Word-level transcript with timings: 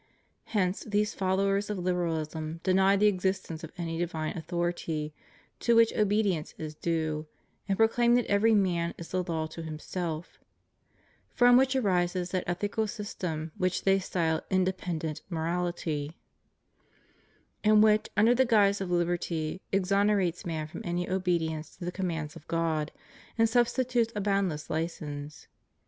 Hence 0.45 0.83
these 0.83 1.13
followers 1.13 1.69
of 1.69 1.77
Liberahsm 1.77 2.63
deny 2.63 2.95
the 2.95 3.05
existence 3.05 3.63
of 3.63 3.71
any 3.77 3.99
divine 3.99 4.35
authority 4.35 5.13
to 5.59 5.75
which 5.75 5.93
obedience 5.93 6.55
is 6.57 6.73
due, 6.73 7.27
and 7.69 7.77
proclaim 7.77 8.15
that 8.15 8.25
every 8.25 8.55
man 8.55 8.95
is 8.97 9.09
the 9.09 9.21
law 9.21 9.45
to 9.45 9.61
himself; 9.61 10.39
from 11.29 11.55
which 11.55 11.75
arises 11.75 12.31
that 12.31 12.45
ethical 12.47 12.87
system 12.87 13.51
which 13.59 13.83
they 13.83 13.99
style 13.99 14.41
inde 14.49 14.75
pendent 14.75 15.21
morality, 15.29 16.17
and 17.63 17.83
which, 17.83 18.09
under 18.17 18.33
the 18.33 18.43
guise 18.43 18.81
of 18.81 18.89
liberty, 18.89 19.61
exonerates 19.71 20.47
man 20.47 20.65
from 20.65 20.81
any 20.83 21.07
obedience 21.07 21.75
to 21.75 21.85
the 21.85 21.91
commands 21.91 22.35
of 22.35 22.47
God, 22.47 22.91
and 23.37 23.47
substitutes 23.47 24.11
a 24.15 24.21
boundless 24.21 24.67
license. 24.67 25.45